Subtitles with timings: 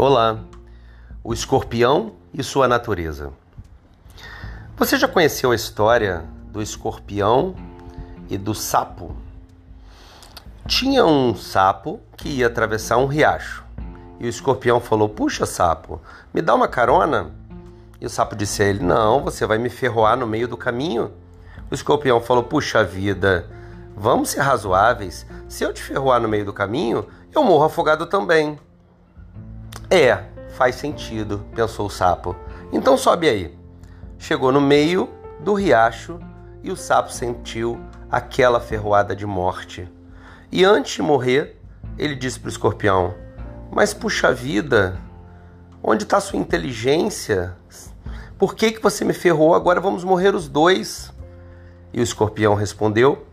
[0.00, 0.38] Olá,
[1.24, 3.32] o escorpião e sua natureza.
[4.76, 7.56] Você já conheceu a história do escorpião
[8.30, 9.16] e do sapo?
[10.68, 13.64] Tinha um sapo que ia atravessar um riacho
[14.20, 16.00] e o escorpião falou: Puxa, sapo,
[16.32, 17.32] me dá uma carona?
[18.00, 21.10] E o sapo disse a ele: Não, você vai me ferroar no meio do caminho.
[21.68, 23.50] O escorpião falou: Puxa vida,
[23.96, 25.26] vamos ser razoáveis.
[25.48, 27.04] Se eu te ferroar no meio do caminho,
[27.34, 28.60] eu morro afogado também.
[29.90, 32.36] É, faz sentido, pensou o sapo.
[32.70, 33.58] Então sobe aí.
[34.18, 35.08] Chegou no meio
[35.40, 36.20] do riacho
[36.62, 37.80] e o sapo sentiu
[38.10, 39.90] aquela ferroada de morte.
[40.52, 41.58] E antes de morrer,
[41.96, 43.14] ele disse para o escorpião:
[43.70, 44.98] Mas puxa vida,
[45.82, 47.56] onde está sua inteligência?
[48.38, 49.54] Por que, que você me ferrou?
[49.54, 51.12] Agora vamos morrer os dois.
[51.94, 53.26] E o escorpião respondeu: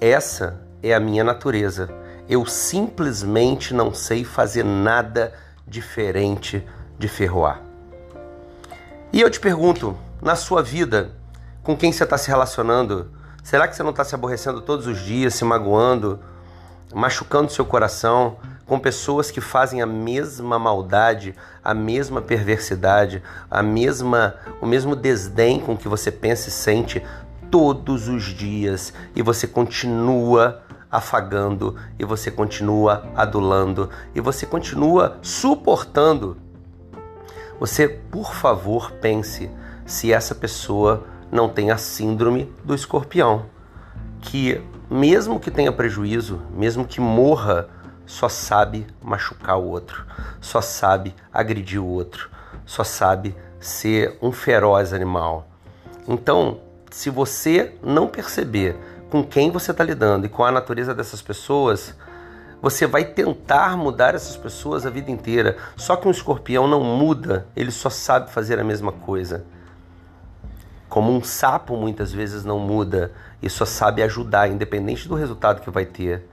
[0.00, 1.88] Essa é a minha natureza.
[2.28, 5.32] Eu simplesmente não sei fazer nada
[5.66, 6.66] diferente
[6.98, 7.62] de ferroar.
[9.12, 11.12] E eu te pergunto, na sua vida,
[11.62, 13.10] com quem você está se relacionando?
[13.42, 16.20] Será que você não está se aborrecendo todos os dias, se magoando,
[16.94, 24.36] machucando seu coração com pessoas que fazem a mesma maldade, a mesma perversidade, a mesma,
[24.60, 27.02] o mesmo desdém com que você pensa e sente
[27.50, 36.36] todos os dias e você continua afagando e você continua adulando e você continua suportando.
[37.58, 39.50] Você, por favor, pense
[39.84, 43.46] se essa pessoa não tem a síndrome do escorpião,
[44.20, 44.60] que
[44.90, 47.68] mesmo que tenha prejuízo, mesmo que morra,
[48.06, 50.04] só sabe machucar o outro,
[50.40, 52.28] só sabe agredir o outro,
[52.66, 55.46] só sabe ser um feroz animal.
[56.08, 56.60] Então,
[56.90, 58.76] se você não perceber
[59.10, 61.94] com quem você está lidando e com a natureza dessas pessoas,
[62.62, 65.56] você vai tentar mudar essas pessoas a vida inteira.
[65.76, 69.44] Só que um escorpião não muda, ele só sabe fazer a mesma coisa.
[70.88, 73.12] Como um sapo muitas vezes não muda
[73.42, 76.28] e só sabe ajudar, independente do resultado que vai ter.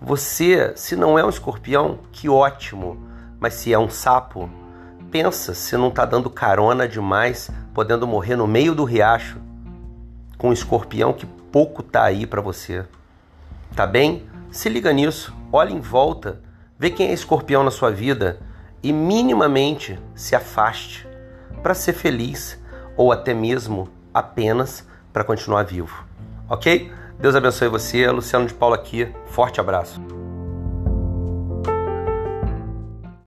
[0.00, 2.98] Você, se não é um escorpião, que ótimo.
[3.38, 4.50] Mas se é um sapo,
[5.10, 9.40] pensa se não está dando carona demais, podendo morrer no meio do riacho
[10.36, 12.84] com um escorpião que pouco tá aí para você.
[13.76, 14.26] Tá bem?
[14.50, 16.40] Se liga nisso, olha em volta,
[16.78, 18.40] vê quem é escorpião na sua vida
[18.82, 21.06] e minimamente se afaste
[21.62, 22.60] para ser feliz
[22.96, 26.04] ou até mesmo apenas para continuar vivo.
[26.48, 26.90] OK?
[27.18, 29.08] Deus abençoe você, Luciano de Paula aqui.
[29.26, 30.21] Forte abraço.